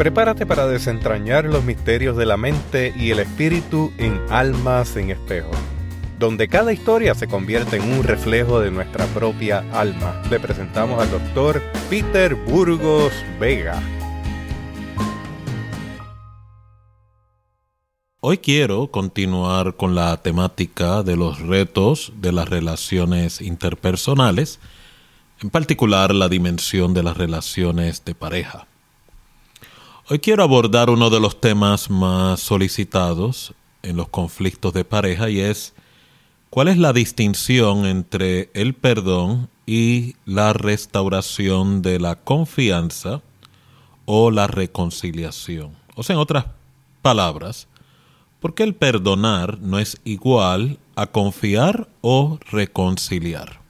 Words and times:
Prepárate 0.00 0.46
para 0.46 0.66
desentrañar 0.66 1.44
los 1.44 1.62
misterios 1.62 2.16
de 2.16 2.24
la 2.24 2.38
mente 2.38 2.94
y 2.96 3.10
el 3.10 3.18
espíritu 3.18 3.92
en 3.98 4.18
Almas 4.30 4.96
en 4.96 5.10
Espejo, 5.10 5.50
donde 6.18 6.48
cada 6.48 6.72
historia 6.72 7.14
se 7.14 7.28
convierte 7.28 7.76
en 7.76 7.82
un 7.82 8.02
reflejo 8.02 8.60
de 8.60 8.70
nuestra 8.70 9.04
propia 9.08 9.58
alma. 9.74 10.22
Le 10.30 10.40
presentamos 10.40 11.02
al 11.02 11.10
doctor 11.10 11.62
Peter 11.90 12.34
Burgos 12.34 13.12
Vega. 13.38 13.78
Hoy 18.20 18.38
quiero 18.38 18.90
continuar 18.90 19.76
con 19.76 19.94
la 19.94 20.16
temática 20.22 21.02
de 21.02 21.16
los 21.16 21.40
retos 21.40 22.14
de 22.16 22.32
las 22.32 22.48
relaciones 22.48 23.42
interpersonales, 23.42 24.60
en 25.42 25.50
particular 25.50 26.14
la 26.14 26.30
dimensión 26.30 26.94
de 26.94 27.02
las 27.02 27.18
relaciones 27.18 28.02
de 28.06 28.14
pareja. 28.14 28.66
Hoy 30.12 30.18
quiero 30.18 30.42
abordar 30.42 30.90
uno 30.90 31.08
de 31.08 31.20
los 31.20 31.40
temas 31.40 31.88
más 31.88 32.40
solicitados 32.40 33.54
en 33.84 33.96
los 33.96 34.08
conflictos 34.08 34.74
de 34.74 34.84
pareja 34.84 35.30
y 35.30 35.38
es 35.38 35.72
cuál 36.50 36.66
es 36.66 36.78
la 36.78 36.92
distinción 36.92 37.86
entre 37.86 38.50
el 38.54 38.74
perdón 38.74 39.48
y 39.66 40.16
la 40.24 40.52
restauración 40.52 41.80
de 41.80 42.00
la 42.00 42.16
confianza 42.16 43.22
o 44.04 44.32
la 44.32 44.48
reconciliación. 44.48 45.76
O 45.94 46.02
sea, 46.02 46.14
en 46.14 46.20
otras 46.20 46.46
palabras, 47.02 47.68
¿por 48.40 48.54
qué 48.54 48.64
el 48.64 48.74
perdonar 48.74 49.60
no 49.60 49.78
es 49.78 50.00
igual 50.02 50.80
a 50.96 51.06
confiar 51.06 51.86
o 52.00 52.40
reconciliar? 52.50 53.60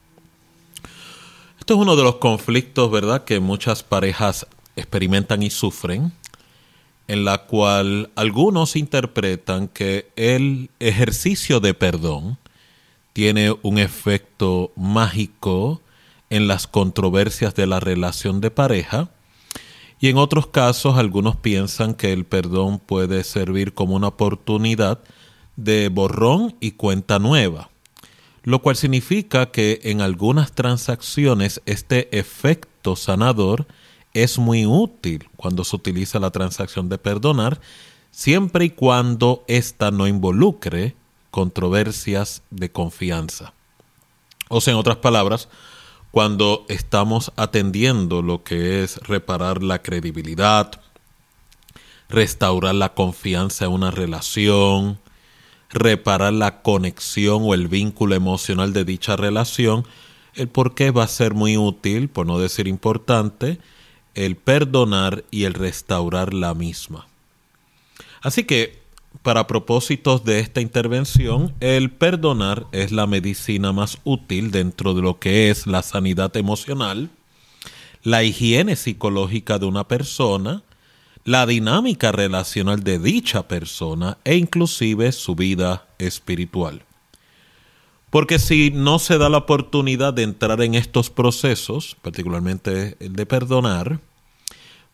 Esto 1.59 1.75
es 1.75 1.81
uno 1.81 1.97
de 1.97 2.03
los 2.03 2.15
conflictos, 2.15 2.91
¿verdad?, 2.91 3.25
que 3.25 3.41
muchas 3.41 3.83
parejas 3.83 4.47
experimentan 4.75 5.43
y 5.43 5.51
sufren 5.51 6.15
en 7.11 7.25
la 7.25 7.39
cual 7.39 8.09
algunos 8.15 8.77
interpretan 8.77 9.67
que 9.67 10.13
el 10.15 10.71
ejercicio 10.79 11.59
de 11.59 11.75
perdón 11.75 12.39
tiene 13.13 13.53
un 13.63 13.79
efecto 13.79 14.71
mágico 14.77 15.83
en 16.31 16.47
las 16.47 16.69
controversias 16.69 17.57
de 17.57 17.67
la 17.67 17.81
relación 17.81 18.41
de 18.41 18.53
pareja, 18.53 19.11
y 19.99 20.07
en 20.07 20.19
otros 20.19 20.47
casos 20.47 20.99
algunos 20.99 21.35
piensan 21.35 21.95
que 21.95 22.13
el 22.13 22.27
perdón 22.27 22.79
puede 22.79 23.25
servir 23.25 23.75
como 23.75 23.97
una 23.97 24.07
oportunidad 24.07 25.01
de 25.57 25.89
borrón 25.89 26.55
y 26.61 26.73
cuenta 26.73 27.19
nueva, 27.19 27.71
lo 28.45 28.63
cual 28.63 28.77
significa 28.77 29.51
que 29.51 29.81
en 29.83 30.01
algunas 30.01 30.53
transacciones 30.53 31.61
este 31.67 32.17
efecto 32.17 32.95
sanador 32.95 33.67
es 34.15 34.39
muy 34.39 34.67
útil 34.67 35.29
cuando 35.37 35.65
se 35.65 35.77
utiliza 35.77 36.19
la 36.19 36.31
transacción 36.31 36.89
de 36.89 36.99
perdonar, 36.99 37.61
siempre 38.11 38.67
y 38.67 38.71
cuando 38.71 39.45
ésta 39.47 39.91
no 39.91 40.07
involucre 40.07 40.97
controversias 41.31 42.43
de 42.51 42.71
confianza. 42.71 43.53
O 44.49 44.61
sea, 44.61 44.73
en 44.73 44.79
otras 44.79 44.97
palabras, 44.97 45.49
cuando 46.11 46.65
estamos 46.69 47.33
atendiendo 47.37 48.21
lo 48.21 48.43
que 48.43 48.83
es 48.83 48.97
reparar 48.99 49.63
la 49.63 49.81
credibilidad, 49.81 50.81
restaurar 52.09 52.75
la 52.75 52.95
confianza 52.95 53.67
en 53.67 53.71
una 53.71 53.93
relación, 53.93 54.99
reparar 55.71 56.33
la 56.33 56.63
conexión 56.63 57.43
o 57.43 57.55
el 57.55 57.69
vínculo 57.69 58.17
emocional 58.17 58.73
de 58.73 58.85
dicha 58.85 59.15
relación, 59.15 59.87
el 60.35 60.49
por 60.49 60.75
qué 60.75 60.91
va 60.91 61.05
a 61.05 61.09
ser 61.09 61.35
muy 61.35 61.57
útil, 61.57 62.09
por 62.09 62.27
no 62.27 62.41
decir 62.41 62.67
importante, 62.67 63.61
el 64.15 64.37
perdonar 64.37 65.25
y 65.31 65.45
el 65.45 65.55
restaurar 65.55 66.35
la 66.35 66.55
misma. 66.55 67.07
Así 68.23 68.45
que, 68.45 68.81
para 69.23 69.47
propósitos 69.47 70.25
de 70.25 70.41
esta 70.41 70.61
intervención, 70.61 71.55
el 71.61 71.91
perdonar 71.91 72.67
es 72.73 72.93
la 72.93 73.07
medicina 73.07 73.73
más 73.73 73.99
útil 74.05 74.51
dentro 74.51 74.95
de 74.95 75.03
lo 75.03 75.19
que 75.19 75.51
es 75.51 75.67
la 75.67 75.83
sanidad 75.83 76.37
emocional, 76.37 77.11
la 78.03 78.23
higiene 78.23 78.77
psicológica 78.77 79.59
de 79.59 79.67
una 79.67 79.87
persona, 79.89 80.63
la 81.25 81.45
dinámica 81.47 82.13
relacional 82.13 82.83
de 82.83 82.99
dicha 82.99 83.47
persona 83.47 84.19
e 84.25 84.37
inclusive 84.37 85.13
su 85.13 85.35
vida 85.35 85.87
espiritual. 85.99 86.83
Porque 88.11 88.41
si 88.41 88.71
no 88.73 88.99
se 88.99 89.19
da 89.19 89.29
la 89.29 89.39
oportunidad 89.39 90.13
de 90.13 90.25
entrar 90.25 90.61
en 90.63 90.75
estos 90.75 91.11
procesos, 91.11 91.97
particularmente 92.03 92.97
el 92.99 93.15
de 93.15 93.25
perdonar, 93.25 94.01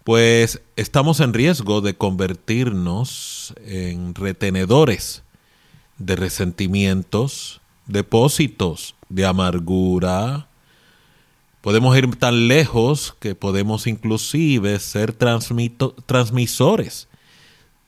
pues 0.05 0.61
estamos 0.77 1.21
en 1.21 1.33
riesgo 1.33 1.81
de 1.81 1.97
convertirnos 1.97 3.55
en 3.65 4.15
retenedores 4.15 5.23
de 5.99 6.15
resentimientos, 6.15 7.61
depósitos 7.87 8.95
de 9.09 9.25
amargura. 9.25 10.47
Podemos 11.63 11.97
ir 11.97 12.15
tan 12.17 12.49
lejos 12.49 13.17
que 13.19 13.35
podemos 13.35 13.87
inclusive 13.87 14.79
ser 14.79 15.15
transmisores 15.15 17.09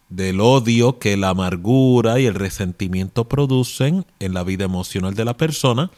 del 0.08 0.40
odio 0.40 0.98
que 0.98 1.16
la 1.16 1.30
amargura 1.30 2.18
y 2.18 2.26
el 2.26 2.34
resentimiento 2.34 3.28
producen 3.28 4.06
en 4.20 4.34
la 4.34 4.42
vida 4.42 4.64
emocional 4.64 5.14
de 5.14 5.24
la 5.24 5.36
persona 5.36 5.90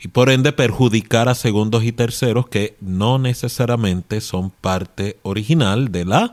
y 0.00 0.08
por 0.08 0.30
ende 0.30 0.52
perjudicar 0.52 1.28
a 1.28 1.34
segundos 1.34 1.84
y 1.84 1.92
terceros 1.92 2.48
que 2.48 2.76
no 2.80 3.18
necesariamente 3.18 4.20
son 4.20 4.50
parte 4.50 5.18
original 5.22 5.92
de 5.92 6.04
la 6.04 6.32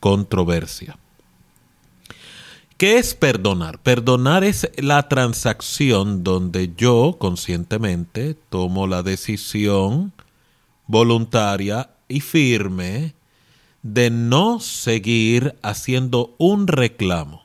controversia. 0.00 0.98
¿Qué 2.76 2.98
es 2.98 3.14
perdonar? 3.14 3.78
Perdonar 3.78 4.42
es 4.42 4.70
la 4.76 5.08
transacción 5.08 6.24
donde 6.24 6.72
yo 6.76 7.16
conscientemente 7.18 8.34
tomo 8.34 8.86
la 8.86 9.02
decisión 9.02 10.12
voluntaria 10.86 11.90
y 12.08 12.20
firme 12.20 13.14
de 13.84 14.08
no 14.08 14.60
seguir 14.60 15.56
haciendo 15.62 16.34
un 16.38 16.66
reclamo, 16.68 17.44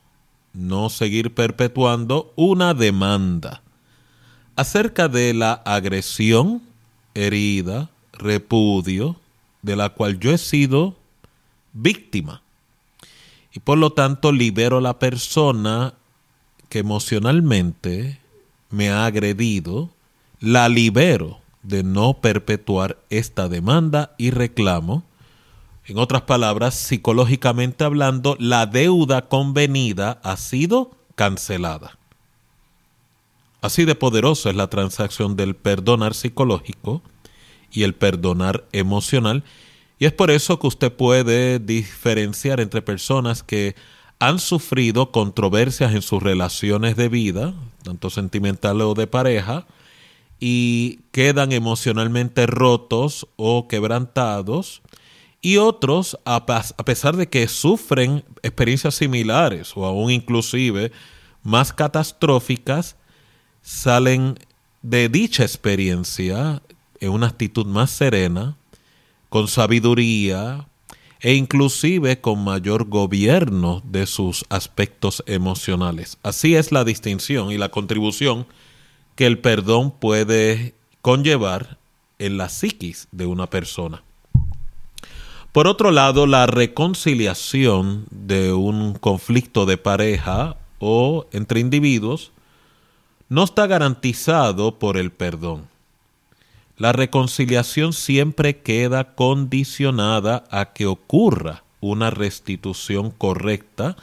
no 0.53 0.89
seguir 0.89 1.35
perpetuando 1.35 2.31
una 2.38 2.73
demanda 2.73 3.61
acerca 4.55 5.09
de 5.09 5.33
la 5.33 5.51
agresión, 5.51 6.61
herida, 7.13 7.89
repudio, 8.13 9.17
de 9.61 9.75
la 9.75 9.89
cual 9.89 10.17
yo 10.17 10.31
he 10.31 10.38
sido 10.38 10.95
víctima. 11.73 12.41
Y 13.53 13.59
por 13.59 13.77
lo 13.77 13.91
tanto 13.91 14.31
libero 14.31 14.77
a 14.77 14.81
la 14.81 14.97
persona 14.97 15.94
que 16.69 16.79
emocionalmente 16.79 18.21
me 18.69 18.89
ha 18.89 19.06
agredido, 19.06 19.89
la 20.39 20.69
libero 20.69 21.41
de 21.63 21.83
no 21.83 22.13
perpetuar 22.21 22.97
esta 23.09 23.50
demanda 23.50 24.16
y 24.17 24.31
reclamo 24.31 25.03
en 25.89 25.97
otras 25.97 26.23
palabras, 26.23 26.75
psicológicamente 26.75 27.83
hablando, 27.83 28.35
la 28.39 28.66
deuda 28.66 29.27
convenida 29.27 30.19
ha 30.23 30.38
sido 30.38 30.91
cancelada. 31.16 31.97
Así 33.61 33.85
de 33.85 33.95
poderosa 33.95 34.51
es 34.51 34.55
la 34.55 34.69
transacción 34.69 35.35
del 35.35 35.55
perdonar 35.55 36.13
psicológico 36.13 37.01
y 37.72 37.83
el 37.83 37.94
perdonar 37.94 38.66
emocional. 38.72 39.44
Y 39.97 40.05
es 40.05 40.13
por 40.13 40.31
eso 40.31 40.59
que 40.59 40.67
usted 40.67 40.94
puede 40.94 41.59
diferenciar 41.59 42.59
entre 42.61 42.81
personas 42.81 43.44
que 43.44 43.75
han 44.19 44.39
sufrido 44.39 45.11
controversias 45.11 45.94
en 45.94 46.01
sus 46.01 46.21
relaciones 46.21 46.95
de 46.95 47.09
vida, 47.09 47.53
tanto 47.83 48.09
sentimental 48.09 48.81
o 48.81 48.94
de 48.94 49.07
pareja, 49.07 49.66
y 50.39 51.00
quedan 51.11 51.51
emocionalmente 51.51 52.45
rotos 52.45 53.27
o 53.35 53.67
quebrantados, 53.67 54.81
y 55.41 55.57
otros, 55.57 56.19
a, 56.25 56.45
pesar 56.45 57.15
de 57.15 57.30
que 57.30 57.47
sufren 57.47 58.25
experiencias 58.44 58.95
similares 58.95 59.71
o 59.75 59.86
aún 59.86 60.12
inclusive 60.12 60.91
más 61.44 61.71
catastróficas, 61.71 62.97
salen 63.62 64.38
de 64.81 65.07
dicha 65.07 65.44
experiencia 65.44 66.62
en 67.00 67.09
una 67.12 67.27
actitud 67.27 67.65
más 67.65 67.91
serena, 67.91 68.57
con 69.30 69.47
sabiduría 69.47 70.68
e 71.21 71.33
inclusive 71.33 72.19
con 72.19 72.44
mayor 72.44 72.86
gobierno 72.86 73.81
de 73.86 74.07
sus 74.07 74.45
aspectos 74.50 75.24
emocionales. 75.25 76.18
Así 76.24 76.56
es 76.56 76.71
la 76.71 76.83
distinción 76.83 77.51
y 77.51 77.57
la 77.57 77.69
contribución 77.69 78.47
que 79.15 79.25
el 79.25 79.39
perdón 79.39 79.91
puede 79.91 80.74
conllevar 81.01 81.77
en 82.19 82.38
la 82.38 82.50
psiquis 82.50 83.07
de 83.12 83.25
una 83.25 83.50
persona. 83.50 84.03
Por 85.51 85.68
otro 85.68 85.90
lado, 85.92 86.28
la 86.28 86.46
reconciliación 86.46 88.06
de 88.12 88.54
un 88.54 88.94
conflicto 88.94 89.66
de 89.66 89.78
pareja 89.78 90.57
o 90.78 91.25
entre 91.31 91.60
individuos 91.60 92.31
no 93.30 93.44
está 93.44 93.66
garantizado 93.66 94.78
por 94.78 94.96
el 94.96 95.12
perdón. 95.12 95.68
La 96.78 96.92
reconciliación 96.92 97.94
siempre 97.94 98.62
queda 98.62 99.16
condicionada 99.16 100.46
a 100.51 100.72
que 100.72 100.86
ocurra 100.86 101.63
una 101.81 102.12
restitución 102.12 103.10
correcta 103.10 103.98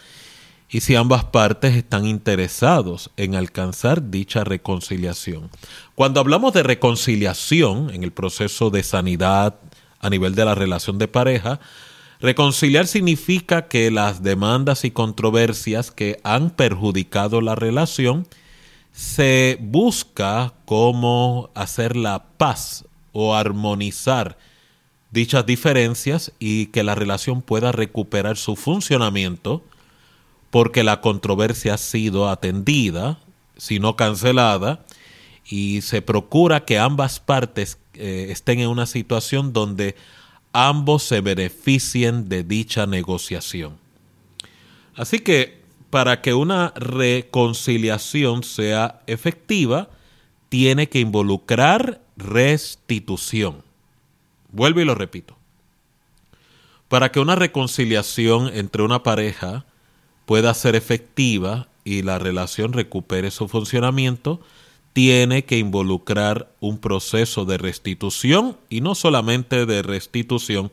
y 0.69 0.81
si 0.81 0.97
ambas 0.97 1.25
partes 1.25 1.77
están 1.77 2.07
interesados 2.07 3.11
en 3.17 3.37
alcanzar 3.37 4.11
dicha 4.11 4.43
reconciliación. 4.43 5.49
Cuando 5.95 6.19
hablamos 6.19 6.53
de 6.53 6.65
reconciliación 6.65 7.91
en 7.95 8.03
el 8.03 8.11
proceso 8.11 8.71
de 8.71 8.83
sanidad 8.83 9.55
a 10.01 10.11
nivel 10.11 10.35
de 10.35 10.45
la 10.45 10.55
relación 10.55 10.99
de 10.99 11.09
pareja, 11.09 11.61
reconciliar 12.21 12.87
significa 12.87 13.69
que 13.69 13.91
las 13.91 14.23
demandas 14.23 14.85
y 14.85 14.91
controversias 14.91 15.91
que 15.91 16.21
han 16.25 16.51
perjudicado 16.51 17.41
la 17.41 17.55
relación 17.55 18.27
se 18.93 19.59
busca 19.61 20.55
cómo 20.65 21.51
hacer 21.55 21.97
la 21.97 22.25
paz 22.39 22.85
o 23.13 23.35
armonizar 23.35 24.39
dichas 25.11 25.47
diferencias 25.47 26.33
y 26.39 26.67
que 26.67 26.83
la 26.83 26.95
relación 26.95 27.43
pueda 27.43 27.73
recuperar 27.73 28.37
su 28.37 28.57
funcionamiento 28.57 29.63
porque 30.51 30.85
la 30.85 31.01
controversia 31.01 31.75
ha 31.75 31.79
sido 31.79 32.29
atendida, 32.29 33.19
si 33.57 33.79
no 33.79 33.97
cancelada, 33.97 34.85
y 35.49 35.83
se 35.83 36.03
procura 36.03 36.65
que 36.65 36.79
ambas 36.79 37.21
partes 37.21 37.79
eh, 37.95 38.29
estén 38.31 38.61
en 38.61 38.69
una 38.69 38.87
situación 38.87 39.53
donde 39.53 39.95
ambos 40.53 41.03
se 41.03 41.21
beneficien 41.21 42.29
de 42.29 42.43
dicha 42.43 42.87
negociación. 42.87 43.79
Así 44.95 45.21
que 45.21 45.63
para 45.91 46.21
que 46.21 46.35
una 46.35 46.73
reconciliación 46.77 48.43
sea 48.43 49.03
efectiva, 49.07 49.89
tiene 50.49 50.89
que 50.89 51.01
involucrar 51.01 52.01
restitución. 52.17 53.63
Vuelvo 54.51 54.81
y 54.81 54.85
lo 54.85 54.95
repito. 54.95 55.37
Para 56.89 57.13
que 57.13 57.21
una 57.21 57.35
reconciliación 57.35 58.51
entre 58.53 58.83
una 58.83 59.03
pareja 59.03 59.65
pueda 60.25 60.55
ser 60.55 60.75
efectiva 60.75 61.69
y 61.85 62.03
la 62.03 62.19
relación 62.19 62.73
recupere 62.73 63.31
su 63.31 63.49
funcionamiento, 63.49 64.41
tiene 64.97 65.45
que 65.45 65.59
involucrar 65.59 66.49
un 66.59 66.79
proceso 66.79 67.45
de 67.45 67.59
restitución 67.59 68.57
y 68.71 68.81
no 68.81 68.95
solamente 68.95 69.67
de 69.67 69.83
restitución, 69.83 70.71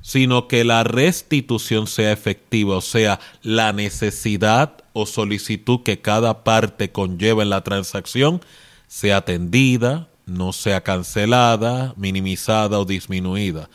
sino 0.00 0.48
que 0.48 0.64
la 0.64 0.84
restitución 0.84 1.86
sea 1.86 2.10
efectiva, 2.10 2.78
o 2.78 2.80
sea, 2.80 3.20
la 3.42 3.74
necesidad 3.74 4.72
o 4.94 5.04
solicitud 5.04 5.82
que 5.82 6.00
cada 6.00 6.44
parte 6.44 6.92
conlleva 6.92 7.42
en 7.42 7.50
la 7.50 7.62
transacción 7.62 8.40
sea 8.86 9.18
atendida, 9.18 10.08
no 10.24 10.54
sea 10.54 10.82
cancelada, 10.82 11.92
minimizada 11.98 12.78
o 12.78 12.86
disminuida. 12.86 13.68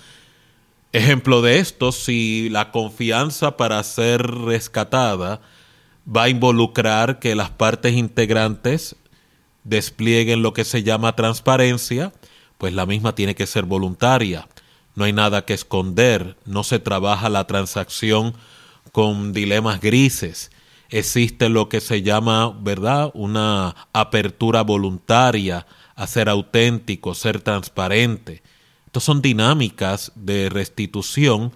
Ejemplo 0.92 1.44
de 1.44 1.60
esto, 1.60 1.92
si 1.92 2.50
la 2.50 2.72
confianza 2.72 3.57
para 3.57 3.84
ser 3.84 4.25
rescatada 4.25 5.40
va 6.04 6.24
a 6.24 6.30
involucrar 6.30 7.19
que 7.19 7.36
las 7.36 7.51
partes 7.51 7.94
integrantes 7.94 8.95
desplieguen 9.63 10.42
lo 10.42 10.54
que 10.54 10.65
se 10.65 10.83
llama 10.83 11.15
transparencia, 11.15 12.13
pues 12.57 12.74
la 12.74 12.86
misma 12.86 13.15
tiene 13.15 13.36
que 13.36 13.48
ser 13.48 13.65
voluntaria. 13.65 14.48
No 14.95 15.06
hay 15.06 15.13
nada 15.13 15.45
que 15.45 15.54
esconder, 15.54 16.38
no 16.45 16.63
se 16.63 16.80
trabaja 16.80 17.30
la 17.30 17.48
transacción 17.48 18.33
con 18.92 19.33
dilemas 19.33 19.81
grises. 19.81 20.51
Existe 20.89 21.50
lo 21.50 21.69
que 21.69 21.81
se 21.81 22.04
llama, 22.04 22.56
¿verdad?, 22.62 23.10
una 23.15 23.75
apertura 23.94 24.62
voluntaria 24.62 25.66
a 25.95 26.07
ser 26.07 26.30
auténtico, 26.30 27.16
ser 27.16 27.42
transparente. 27.42 28.44
Estas 28.86 29.04
son 29.04 29.21
dinámicas 29.21 30.12
de 30.16 30.50
restitución 30.50 31.51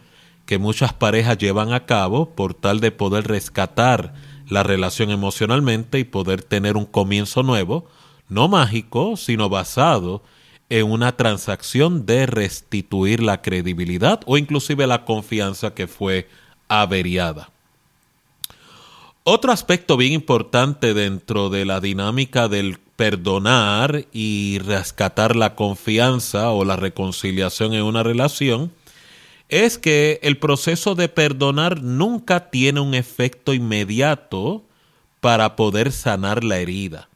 que 0.48 0.58
muchas 0.58 0.94
parejas 0.94 1.38
llevan 1.38 1.74
a 1.74 1.86
cabo 1.86 2.34
por 2.34 2.54
tal 2.54 2.80
de 2.80 2.92
poder 2.92 3.28
rescatar 3.28 4.16
la 4.50 4.64
relación 4.64 5.12
emocionalmente 5.12 6.00
y 6.00 6.04
poder 6.04 6.44
tener 6.44 6.78
un 6.78 6.86
comienzo 6.86 7.44
nuevo, 7.44 7.88
no 8.30 8.48
mágico, 8.48 9.18
sino 9.18 9.50
basado 9.50 10.22
en 10.70 10.90
una 10.92 11.16
transacción 11.16 12.06
de 12.06 12.26
restituir 12.26 13.22
la 13.24 13.42
credibilidad 13.42 14.22
o 14.26 14.38
inclusive 14.38 14.88
la 14.88 15.06
confianza 15.06 15.74
que 15.74 15.88
fue 15.88 16.28
averiada. 16.68 17.50
Otro 19.24 19.52
aspecto 19.52 19.98
bien 19.98 20.14
importante 20.14 20.94
dentro 20.94 21.50
de 21.50 21.66
la 21.66 21.82
dinámica 21.82 22.48
del 22.48 22.80
perdonar 22.96 24.06
y 24.12 24.60
rescatar 24.60 25.36
la 25.36 25.56
confianza 25.56 26.50
o 26.52 26.66
la 26.66 26.76
reconciliación 26.76 27.74
en 27.74 27.84
una 27.84 28.04
relación 28.04 28.72
es 29.50 29.78
que 29.78 30.20
el 30.24 30.38
proceso 30.38 30.96
de 30.96 31.10
perdonar 31.10 31.82
nunca 31.82 32.50
tiene 32.50 32.80
un 32.80 32.94
efecto 32.94 33.54
inmediato 33.54 34.64
para 35.22 35.56
poder 35.56 35.92
sanar 35.92 36.44
la 36.44 36.58
herida. 36.58 37.10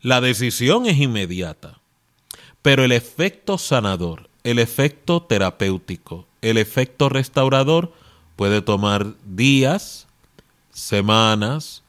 La 0.00 0.20
decisión 0.20 0.86
es 0.86 0.98
inmediata, 0.98 1.78
pero 2.62 2.84
el 2.84 2.92
efecto 2.92 3.58
sanador, 3.58 4.28
el 4.44 4.58
efecto 4.58 5.22
terapéutico, 5.22 6.26
el 6.42 6.58
efecto 6.58 7.08
restaurador 7.08 7.92
puede 8.36 8.60
tomar 8.62 9.14
días, 9.24 10.06
semanas, 10.70 11.82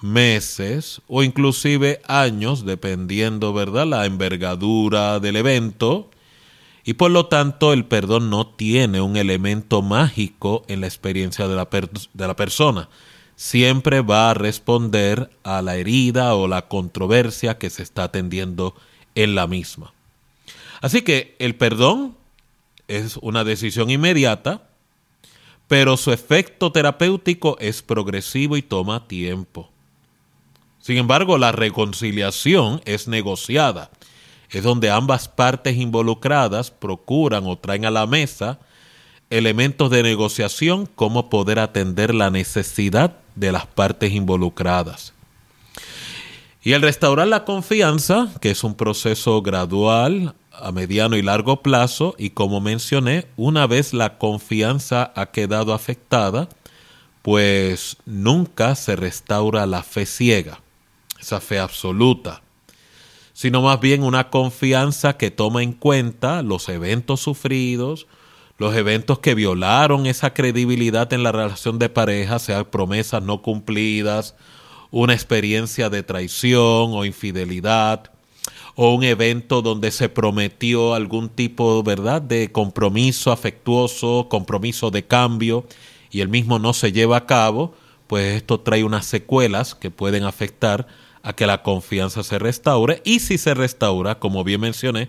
meses 0.00 1.00
o 1.06 1.22
inclusive 1.22 2.00
años, 2.06 2.64
dependiendo, 2.64 3.52
¿verdad?, 3.52 3.86
la 3.86 4.06
envergadura 4.06 5.20
del 5.20 5.36
evento. 5.36 6.10
Y 6.84 6.94
por 6.94 7.10
lo 7.10 7.26
tanto 7.26 7.72
el 7.72 7.84
perdón 7.84 8.30
no 8.30 8.46
tiene 8.46 9.00
un 9.00 9.16
elemento 9.16 9.82
mágico 9.82 10.64
en 10.68 10.80
la 10.80 10.88
experiencia 10.88 11.46
de 11.46 11.54
la, 11.54 11.68
de 11.70 12.26
la 12.26 12.36
persona. 12.36 12.88
Siempre 13.36 14.00
va 14.00 14.30
a 14.30 14.34
responder 14.34 15.30
a 15.44 15.62
la 15.62 15.76
herida 15.76 16.34
o 16.34 16.48
la 16.48 16.68
controversia 16.68 17.58
que 17.58 17.70
se 17.70 17.82
está 17.82 18.04
atendiendo 18.04 18.74
en 19.14 19.34
la 19.34 19.46
misma. 19.46 19.92
Así 20.80 21.02
que 21.02 21.36
el 21.38 21.54
perdón 21.54 22.16
es 22.88 23.16
una 23.18 23.44
decisión 23.44 23.90
inmediata, 23.90 24.68
pero 25.68 25.96
su 25.96 26.12
efecto 26.12 26.72
terapéutico 26.72 27.56
es 27.60 27.82
progresivo 27.82 28.56
y 28.56 28.62
toma 28.62 29.06
tiempo. 29.06 29.70
Sin 30.80 30.98
embargo, 30.98 31.38
la 31.38 31.52
reconciliación 31.52 32.82
es 32.84 33.06
negociada. 33.06 33.90
Es 34.52 34.62
donde 34.62 34.90
ambas 34.90 35.28
partes 35.28 35.76
involucradas 35.76 36.70
procuran 36.70 37.46
o 37.46 37.56
traen 37.56 37.86
a 37.86 37.90
la 37.90 38.06
mesa 38.06 38.58
elementos 39.30 39.90
de 39.90 40.02
negociación 40.02 40.86
como 40.86 41.30
poder 41.30 41.58
atender 41.58 42.14
la 42.14 42.30
necesidad 42.30 43.16
de 43.34 43.50
las 43.50 43.66
partes 43.66 44.12
involucradas. 44.12 45.14
Y 46.62 46.74
el 46.74 46.82
restaurar 46.82 47.26
la 47.28 47.44
confianza, 47.44 48.28
que 48.40 48.50
es 48.50 48.62
un 48.62 48.74
proceso 48.74 49.40
gradual, 49.42 50.34
a 50.52 50.70
mediano 50.70 51.16
y 51.16 51.22
largo 51.22 51.62
plazo 51.62 52.14
y 52.18 52.30
como 52.30 52.60
mencioné, 52.60 53.26
una 53.36 53.66
vez 53.66 53.94
la 53.94 54.18
confianza 54.18 55.12
ha 55.16 55.30
quedado 55.32 55.72
afectada, 55.74 56.48
pues 57.22 57.96
nunca 58.04 58.74
se 58.74 58.96
restaura 58.96 59.66
la 59.66 59.82
fe 59.82 60.06
ciega, 60.06 60.60
esa 61.18 61.40
fe 61.40 61.58
absoluta, 61.58 62.42
sino 63.42 63.60
más 63.60 63.80
bien 63.80 64.04
una 64.04 64.30
confianza 64.30 65.16
que 65.16 65.32
toma 65.32 65.64
en 65.64 65.72
cuenta 65.72 66.42
los 66.42 66.68
eventos 66.68 67.18
sufridos, 67.18 68.06
los 68.56 68.72
eventos 68.76 69.18
que 69.18 69.34
violaron 69.34 70.06
esa 70.06 70.32
credibilidad 70.32 71.12
en 71.12 71.24
la 71.24 71.32
relación 71.32 71.80
de 71.80 71.88
pareja, 71.88 72.38
sean 72.38 72.66
promesas 72.66 73.20
no 73.20 73.42
cumplidas, 73.42 74.36
una 74.92 75.12
experiencia 75.12 75.90
de 75.90 76.04
traición 76.04 76.92
o 76.92 77.04
infidelidad, 77.04 78.12
o 78.76 78.94
un 78.94 79.02
evento 79.02 79.60
donde 79.60 79.90
se 79.90 80.08
prometió 80.08 80.94
algún 80.94 81.28
tipo, 81.28 81.82
¿verdad?, 81.82 82.22
de 82.22 82.52
compromiso 82.52 83.32
afectuoso, 83.32 84.28
compromiso 84.30 84.92
de 84.92 85.04
cambio, 85.04 85.66
y 86.12 86.20
el 86.20 86.28
mismo 86.28 86.60
no 86.60 86.74
se 86.74 86.92
lleva 86.92 87.16
a 87.16 87.26
cabo, 87.26 87.74
pues 88.06 88.36
esto 88.36 88.60
trae 88.60 88.84
unas 88.84 89.04
secuelas 89.04 89.74
que 89.74 89.90
pueden 89.90 90.22
afectar 90.22 90.86
a 91.22 91.32
que 91.34 91.46
la 91.46 91.62
confianza 91.62 92.22
se 92.22 92.38
restaure, 92.38 93.00
y 93.04 93.20
si 93.20 93.38
se 93.38 93.54
restaura, 93.54 94.18
como 94.18 94.44
bien 94.44 94.60
mencioné, 94.60 95.08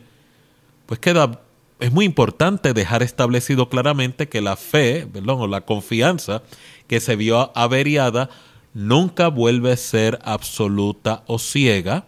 pues 0.86 1.00
queda, 1.00 1.42
es 1.80 1.92
muy 1.92 2.06
importante 2.06 2.74
dejar 2.74 3.04
establecido 3.04 3.70
claramente 3.70 4.30
que 4.30 4.42
la 4.42 4.56
fe, 4.56 5.08
perdón, 5.12 5.42
o 5.42 5.48
la 5.48 5.62
confianza 5.62 6.44
que 6.88 7.00
se 7.00 7.16
vio 7.16 7.52
averiada, 7.56 8.30
nunca 8.74 9.28
vuelve 9.28 9.72
a 9.72 9.78
ser 9.78 10.20
absoluta 10.24 11.24
o 11.28 11.40
ciega, 11.40 12.06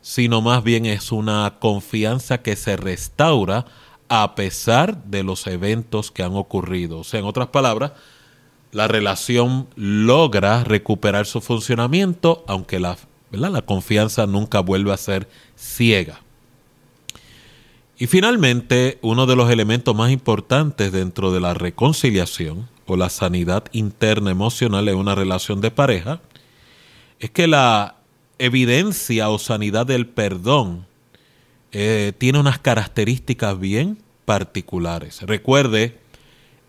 sino 0.00 0.40
más 0.40 0.62
bien 0.64 0.86
es 0.86 1.12
una 1.12 1.58
confianza 1.58 2.42
que 2.42 2.56
se 2.56 2.76
restaura 2.76 3.66
a 4.08 4.34
pesar 4.34 5.04
de 5.04 5.22
los 5.22 5.46
eventos 5.46 6.10
que 6.10 6.22
han 6.22 6.34
ocurrido. 6.34 6.98
O 6.98 7.04
sea, 7.04 7.20
en 7.20 7.26
otras 7.26 7.48
palabras, 7.48 7.92
la 8.72 8.88
relación 8.88 9.68
logra 9.76 10.64
recuperar 10.64 11.26
su 11.26 11.40
funcionamiento, 11.40 12.44
aunque 12.46 12.80
la, 12.80 12.96
la 13.40 13.62
confianza 13.62 14.26
nunca 14.26 14.60
vuelve 14.60 14.92
a 14.92 14.96
ser 14.96 15.28
ciega. 15.56 16.20
Y 17.98 18.06
finalmente, 18.06 18.98
uno 19.02 19.26
de 19.26 19.36
los 19.36 19.50
elementos 19.50 19.94
más 19.94 20.10
importantes 20.10 20.92
dentro 20.92 21.32
de 21.32 21.40
la 21.40 21.54
reconciliación 21.54 22.68
o 22.86 22.96
la 22.96 23.08
sanidad 23.10 23.64
interna 23.72 24.30
emocional 24.30 24.88
en 24.88 24.96
una 24.96 25.14
relación 25.14 25.60
de 25.60 25.70
pareja 25.70 26.20
es 27.20 27.30
que 27.30 27.46
la 27.46 27.96
evidencia 28.38 29.30
o 29.30 29.38
sanidad 29.38 29.86
del 29.86 30.06
perdón 30.08 30.86
eh, 31.70 32.12
tiene 32.18 32.40
unas 32.40 32.58
características 32.58 33.58
bien 33.58 33.98
particulares. 34.24 35.22
Recuerde, 35.22 35.98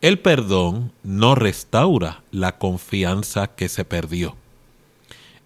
el 0.02 0.20
perdón 0.20 0.92
no 1.02 1.34
restaura 1.34 2.24
la 2.32 2.58
confianza 2.58 3.48
que 3.48 3.70
se 3.70 3.86
perdió. 3.86 4.36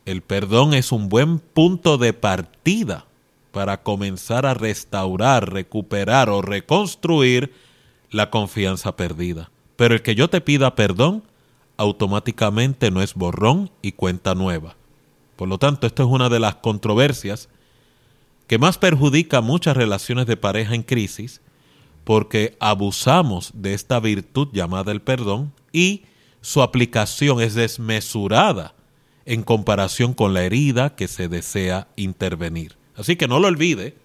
El 0.07 0.21
perdón 0.21 0.73
es 0.73 0.93
un 0.93 1.09
buen 1.09 1.37
punto 1.37 1.97
de 1.97 2.13
partida 2.13 3.07
para 3.51 3.83
comenzar 3.83 4.45
a 4.45 4.53
restaurar, 4.53 5.51
recuperar 5.51 6.29
o 6.29 6.41
reconstruir 6.41 7.51
la 8.09 8.29
confianza 8.29 8.95
perdida. 8.95 9.51
Pero 9.75 9.95
el 9.95 10.01
que 10.01 10.15
yo 10.15 10.29
te 10.29 10.39
pida 10.39 10.75
perdón 10.75 11.23
automáticamente 11.75 12.89
no 12.89 13.01
es 13.01 13.15
borrón 13.15 13.69
y 13.81 13.91
cuenta 13.91 14.33
nueva. 14.33 14.77
Por 15.35 15.49
lo 15.49 15.57
tanto, 15.57 15.85
esto 15.85 16.03
es 16.03 16.09
una 16.09 16.29
de 16.29 16.39
las 16.39 16.55
controversias 16.55 17.49
que 18.47 18.57
más 18.57 18.77
perjudica 18.77 19.41
muchas 19.41 19.75
relaciones 19.75 20.25
de 20.25 20.37
pareja 20.37 20.73
en 20.73 20.83
crisis 20.83 21.41
porque 22.05 22.55
abusamos 22.61 23.51
de 23.53 23.73
esta 23.73 23.99
virtud 23.99 24.47
llamada 24.53 24.93
el 24.93 25.01
perdón 25.01 25.51
y 25.73 26.03
su 26.39 26.61
aplicación 26.61 27.41
es 27.41 27.55
desmesurada 27.55 28.73
en 29.27 29.43
comparación 29.43 30.13
con 30.13 30.33
la 30.33 30.43
herida 30.43 30.95
que 30.95 31.07
se 31.07 31.27
desea 31.27 31.89
intervenir. 31.97 32.77
Así 32.95 33.17
que 33.17 33.27
no 33.27 33.39
lo 33.39 33.49
olvide, 33.49 33.95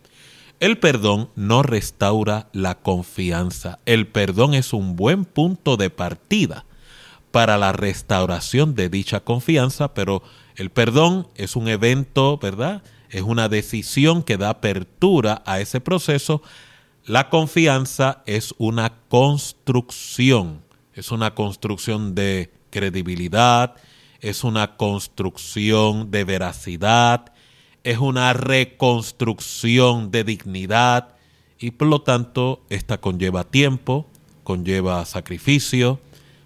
el 0.58 0.78
perdón 0.78 1.30
no 1.36 1.62
restaura 1.62 2.48
la 2.52 2.80
confianza. 2.80 3.78
El 3.86 4.08
perdón 4.08 4.52
es 4.52 4.72
un 4.72 4.96
buen 4.96 5.24
punto 5.24 5.76
de 5.76 5.90
partida 5.90 6.66
para 7.30 7.56
la 7.56 7.72
restauración 7.72 8.74
de 8.74 8.88
dicha 8.88 9.20
confianza, 9.20 9.94
pero 9.94 10.22
el 10.56 10.70
perdón 10.70 11.28
es 11.36 11.56
un 11.56 11.68
evento, 11.68 12.38
¿verdad? 12.38 12.82
Es 13.08 13.22
una 13.22 13.48
decisión 13.48 14.24
que 14.24 14.36
da 14.36 14.50
apertura 14.50 15.42
a 15.46 15.60
ese 15.60 15.80
proceso. 15.80 16.42
La 17.06 17.28
confianza 17.28 18.22
es 18.26 18.54
una 18.58 18.92
construcción, 19.08 20.62
es 20.94 21.12
una 21.12 21.34
construcción 21.34 22.14
de 22.14 22.52
credibilidad, 22.70 23.76
es 24.22 24.44
una 24.44 24.76
construcción 24.76 26.10
de 26.10 26.24
veracidad, 26.24 27.32
es 27.84 27.98
una 27.98 28.32
reconstrucción 28.32 30.12
de 30.12 30.22
dignidad 30.24 31.16
y 31.58 31.72
por 31.72 31.88
lo 31.88 32.02
tanto 32.02 32.62
esta 32.70 32.98
conlleva 32.98 33.44
tiempo, 33.44 34.06
conlleva 34.44 35.04
sacrificio, 35.04 36.00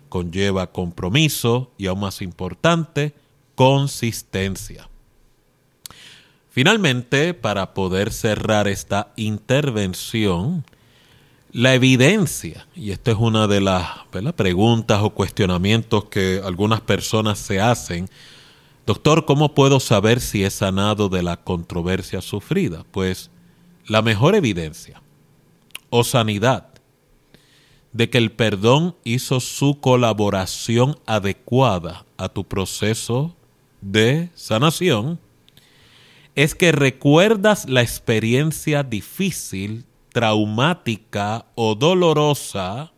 conlleva 0.08 0.72
compromiso 0.72 1.70
y 1.76 1.86
aún 1.86 2.00
más 2.00 2.22
importante, 2.22 3.12
consistencia. 3.54 4.88
Finalmente, 6.50 7.34
para 7.34 7.74
poder 7.74 8.10
cerrar 8.10 8.68
esta 8.68 9.12
intervención, 9.16 10.64
la 11.52 11.74
evidencia, 11.74 12.66
y 12.74 12.90
esta 12.90 13.12
es 13.12 13.16
una 13.18 13.46
de 13.46 13.60
las 13.60 13.88
preguntas 14.36 15.00
o 15.02 15.10
cuestionamientos 15.10 16.06
que 16.06 16.40
algunas 16.44 16.80
personas 16.80 17.38
se 17.38 17.60
hacen, 17.60 18.08
doctor, 18.84 19.24
¿cómo 19.24 19.54
puedo 19.54 19.80
saber 19.80 20.20
si 20.20 20.44
he 20.44 20.50
sanado 20.50 21.08
de 21.08 21.22
la 21.22 21.38
controversia 21.38 22.20
sufrida? 22.20 22.84
Pues 22.90 23.30
la 23.86 24.02
mejor 24.02 24.34
evidencia 24.34 25.00
o 25.90 26.04
sanidad 26.04 26.68
de 27.92 28.10
que 28.10 28.18
el 28.18 28.32
perdón 28.32 28.94
hizo 29.04 29.40
su 29.40 29.80
colaboración 29.80 30.98
adecuada 31.06 32.04
a 32.18 32.28
tu 32.28 32.44
proceso 32.44 33.34
de 33.80 34.28
sanación 34.34 35.18
es 36.34 36.54
que 36.54 36.70
recuerdas 36.70 37.68
la 37.68 37.80
experiencia 37.80 38.82
difícil, 38.82 39.86
traumática 40.16 41.44
o 41.56 41.74
dolorosa, 41.74 42.90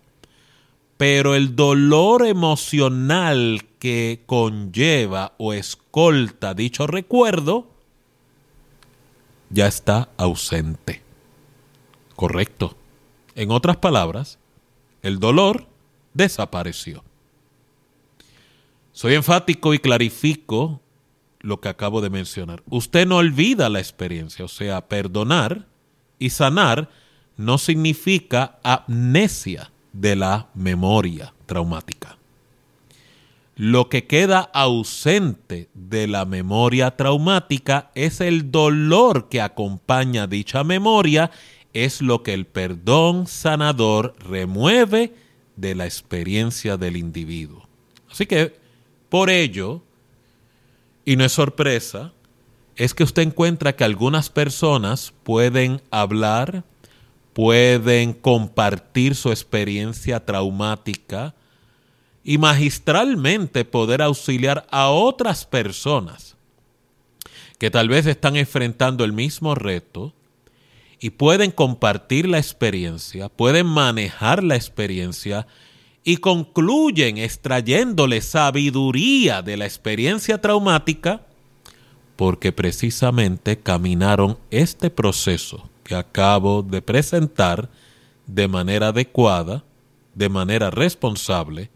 pero 0.96 1.34
el 1.34 1.56
dolor 1.56 2.24
emocional 2.24 3.64
que 3.80 4.22
conlleva 4.24 5.32
o 5.36 5.52
escolta 5.52 6.54
dicho 6.54 6.86
recuerdo 6.86 7.72
ya 9.50 9.66
está 9.66 10.10
ausente. 10.16 11.02
Correcto. 12.14 12.76
En 13.34 13.50
otras 13.50 13.78
palabras, 13.78 14.38
el 15.02 15.18
dolor 15.18 15.66
desapareció. 16.14 17.02
Soy 18.92 19.14
enfático 19.14 19.74
y 19.74 19.80
clarifico 19.80 20.80
lo 21.40 21.60
que 21.60 21.68
acabo 21.68 22.00
de 22.00 22.10
mencionar. 22.10 22.62
Usted 22.70 23.08
no 23.08 23.16
olvida 23.16 23.68
la 23.68 23.80
experiencia, 23.80 24.44
o 24.44 24.48
sea, 24.48 24.86
perdonar 24.86 25.66
y 26.20 26.30
sanar 26.30 26.88
no 27.38 27.56
significa 27.56 28.58
amnesia 28.62 29.70
de 29.94 30.16
la 30.16 30.48
memoria 30.54 31.32
traumática. 31.46 32.18
Lo 33.56 33.88
que 33.88 34.06
queda 34.06 34.40
ausente 34.40 35.68
de 35.74 36.06
la 36.06 36.24
memoria 36.24 36.92
traumática 36.92 37.90
es 37.94 38.20
el 38.20 38.52
dolor 38.52 39.28
que 39.28 39.40
acompaña 39.40 40.26
dicha 40.26 40.62
memoria, 40.62 41.30
es 41.72 42.02
lo 42.02 42.22
que 42.22 42.34
el 42.34 42.46
perdón 42.46 43.26
sanador 43.26 44.14
remueve 44.20 45.14
de 45.56 45.74
la 45.74 45.86
experiencia 45.86 46.76
del 46.76 46.96
individuo. 46.96 47.66
Así 48.10 48.26
que 48.26 48.56
por 49.08 49.30
ello, 49.30 49.82
y 51.04 51.16
no 51.16 51.24
es 51.24 51.32
sorpresa, 51.32 52.12
es 52.76 52.94
que 52.94 53.02
usted 53.02 53.22
encuentra 53.22 53.74
que 53.74 53.84
algunas 53.84 54.30
personas 54.30 55.12
pueden 55.24 55.82
hablar, 55.90 56.62
pueden 57.38 58.14
compartir 58.14 59.14
su 59.14 59.30
experiencia 59.30 60.18
traumática 60.26 61.36
y 62.24 62.36
magistralmente 62.36 63.64
poder 63.64 64.02
auxiliar 64.02 64.66
a 64.72 64.88
otras 64.88 65.46
personas 65.46 66.34
que 67.56 67.70
tal 67.70 67.88
vez 67.88 68.06
están 68.06 68.34
enfrentando 68.34 69.04
el 69.04 69.12
mismo 69.12 69.54
reto 69.54 70.12
y 70.98 71.10
pueden 71.10 71.52
compartir 71.52 72.26
la 72.28 72.38
experiencia, 72.38 73.28
pueden 73.28 73.66
manejar 73.66 74.42
la 74.42 74.56
experiencia 74.56 75.46
y 76.02 76.16
concluyen 76.16 77.18
extrayéndole 77.18 78.20
sabiduría 78.20 79.42
de 79.42 79.58
la 79.58 79.64
experiencia 79.64 80.40
traumática 80.40 81.24
porque 82.16 82.50
precisamente 82.50 83.60
caminaron 83.60 84.38
este 84.50 84.90
proceso 84.90 85.70
que 85.88 85.94
acabo 85.94 86.62
de 86.62 86.82
presentar 86.82 87.70
de 88.26 88.46
manera 88.46 88.88
adecuada, 88.88 89.64
de 90.14 90.28
manera 90.28 90.70
responsable, 90.70 91.70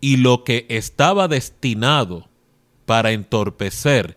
y 0.00 0.16
lo 0.16 0.42
que 0.42 0.64
estaba 0.70 1.28
destinado 1.28 2.26
para 2.86 3.12
entorpecer 3.12 4.16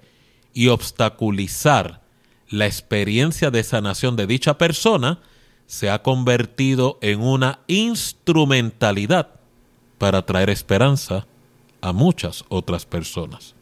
y 0.53 0.69
obstaculizar 0.69 2.01
la 2.47 2.65
experiencia 2.65 3.51
de 3.51 3.63
sanación 3.63 4.15
de 4.15 4.25
dicha 4.25 4.57
persona, 4.57 5.19
se 5.67 5.89
ha 5.89 6.01
convertido 6.01 6.97
en 7.01 7.19
una 7.19 7.59
instrumentalidad 7.67 9.31
para 9.97 10.25
traer 10.25 10.49
esperanza 10.49 11.27
a 11.81 11.91
muchas 11.91 12.45
otras 12.47 12.85
personas. 12.85 13.53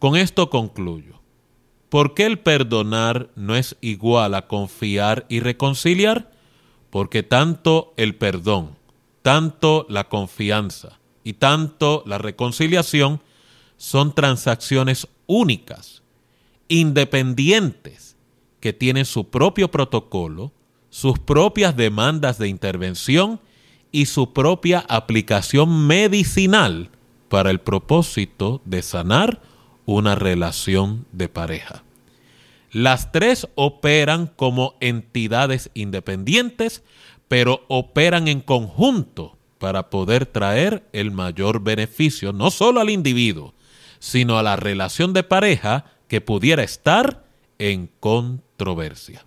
Con 0.00 0.16
esto 0.16 0.50
concluyo. 0.50 1.19
¿Por 1.90 2.14
qué 2.14 2.24
el 2.24 2.38
perdonar 2.38 3.30
no 3.34 3.56
es 3.56 3.76
igual 3.80 4.34
a 4.34 4.46
confiar 4.46 5.26
y 5.28 5.40
reconciliar? 5.40 6.30
Porque 6.88 7.24
tanto 7.24 7.92
el 7.96 8.14
perdón, 8.14 8.76
tanto 9.22 9.86
la 9.88 10.08
confianza 10.08 11.00
y 11.24 11.34
tanto 11.34 12.04
la 12.06 12.18
reconciliación 12.18 13.20
son 13.76 14.14
transacciones 14.14 15.08
únicas, 15.26 16.02
independientes, 16.68 18.16
que 18.60 18.72
tiene 18.72 19.04
su 19.04 19.28
propio 19.28 19.70
protocolo, 19.70 20.52
sus 20.90 21.18
propias 21.18 21.76
demandas 21.76 22.38
de 22.38 22.48
intervención 22.48 23.40
y 23.90 24.06
su 24.06 24.32
propia 24.32 24.84
aplicación 24.88 25.88
medicinal 25.88 26.90
para 27.28 27.50
el 27.50 27.60
propósito 27.60 28.60
de 28.64 28.82
sanar 28.82 29.40
una 29.86 30.14
relación 30.14 31.06
de 31.12 31.28
pareja. 31.28 31.82
Las 32.72 33.10
tres 33.12 33.48
operan 33.56 34.28
como 34.28 34.74
entidades 34.80 35.70
independientes, 35.74 36.82
pero 37.28 37.64
operan 37.68 38.28
en 38.28 38.40
conjunto 38.40 39.36
para 39.58 39.90
poder 39.90 40.26
traer 40.26 40.84
el 40.92 41.10
mayor 41.10 41.62
beneficio 41.62 42.32
no 42.32 42.50
solo 42.50 42.80
al 42.80 42.90
individuo, 42.90 43.54
sino 43.98 44.38
a 44.38 44.42
la 44.42 44.56
relación 44.56 45.12
de 45.12 45.22
pareja 45.22 45.84
que 46.08 46.20
pudiera 46.20 46.62
estar 46.62 47.24
en 47.58 47.90
controversia. 48.00 49.24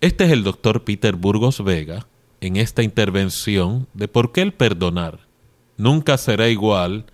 Este 0.00 0.24
es 0.24 0.30
el 0.30 0.44
doctor 0.44 0.82
Peter 0.82 1.14
Burgos 1.14 1.62
Vega, 1.62 2.06
en 2.40 2.56
esta 2.56 2.82
intervención 2.82 3.86
de 3.92 4.08
por 4.08 4.32
qué 4.32 4.40
el 4.40 4.52
perdonar 4.54 5.20
nunca 5.76 6.16
será 6.16 6.48
igual 6.48 7.04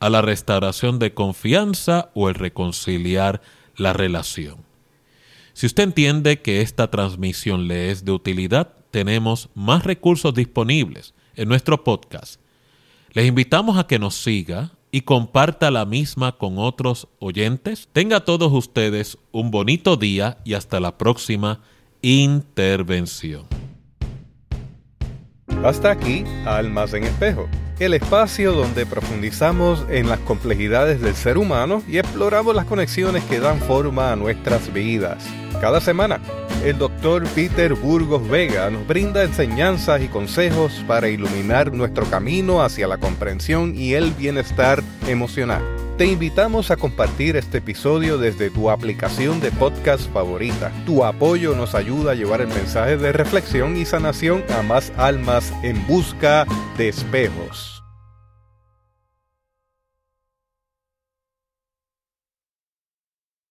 a 0.00 0.10
la 0.10 0.22
restauración 0.22 0.98
de 0.98 1.14
confianza 1.14 2.10
o 2.14 2.28
el 2.28 2.34
reconciliar 2.34 3.40
la 3.76 3.92
relación. 3.92 4.56
Si 5.52 5.66
usted 5.66 5.84
entiende 5.84 6.40
que 6.40 6.62
esta 6.62 6.90
transmisión 6.90 7.68
le 7.68 7.90
es 7.90 8.04
de 8.04 8.12
utilidad, 8.12 8.72
tenemos 8.90 9.50
más 9.54 9.84
recursos 9.84 10.34
disponibles 10.34 11.14
en 11.36 11.48
nuestro 11.48 11.84
podcast. 11.84 12.40
Les 13.12 13.26
invitamos 13.26 13.78
a 13.78 13.86
que 13.86 13.98
nos 13.98 14.14
siga 14.14 14.72
y 14.90 15.02
comparta 15.02 15.70
la 15.70 15.84
misma 15.84 16.32
con 16.32 16.58
otros 16.58 17.08
oyentes. 17.18 17.88
Tenga 17.92 18.20
todos 18.24 18.52
ustedes 18.52 19.18
un 19.32 19.50
bonito 19.50 19.96
día 19.96 20.38
y 20.44 20.54
hasta 20.54 20.80
la 20.80 20.96
próxima 20.96 21.60
intervención. 22.02 23.59
Hasta 25.64 25.90
aquí, 25.90 26.24
Almas 26.46 26.94
en 26.94 27.04
Espejo, 27.04 27.46
el 27.78 27.92
espacio 27.92 28.52
donde 28.52 28.86
profundizamos 28.86 29.84
en 29.90 30.08
las 30.08 30.18
complejidades 30.20 31.02
del 31.02 31.14
ser 31.14 31.36
humano 31.36 31.82
y 31.86 31.98
exploramos 31.98 32.54
las 32.54 32.64
conexiones 32.64 33.22
que 33.24 33.40
dan 33.40 33.58
forma 33.60 34.10
a 34.10 34.16
nuestras 34.16 34.72
vidas. 34.72 35.22
Cada 35.60 35.82
semana, 35.82 36.18
el 36.64 36.78
doctor 36.78 37.24
Peter 37.34 37.74
Burgos 37.74 38.26
Vega 38.26 38.70
nos 38.70 38.86
brinda 38.86 39.22
enseñanzas 39.22 40.00
y 40.00 40.08
consejos 40.08 40.82
para 40.88 41.10
iluminar 41.10 41.74
nuestro 41.74 42.06
camino 42.06 42.62
hacia 42.62 42.88
la 42.88 42.96
comprensión 42.96 43.74
y 43.76 43.92
el 43.92 44.12
bienestar 44.12 44.82
emocional. 45.06 45.79
Te 46.00 46.06
invitamos 46.06 46.70
a 46.70 46.78
compartir 46.78 47.36
este 47.36 47.58
episodio 47.58 48.16
desde 48.16 48.48
tu 48.48 48.70
aplicación 48.70 49.38
de 49.38 49.50
podcast 49.52 50.10
favorita. 50.10 50.72
Tu 50.86 51.04
apoyo 51.04 51.54
nos 51.54 51.74
ayuda 51.74 52.12
a 52.12 52.14
llevar 52.14 52.40
el 52.40 52.48
mensaje 52.48 52.96
de 52.96 53.12
reflexión 53.12 53.76
y 53.76 53.84
sanación 53.84 54.42
a 54.58 54.62
más 54.62 54.94
almas 54.96 55.52
en 55.62 55.86
busca 55.86 56.46
de 56.78 56.88
espejos. 56.88 57.79